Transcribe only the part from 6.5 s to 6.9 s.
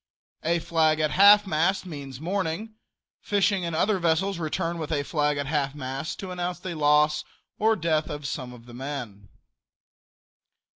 the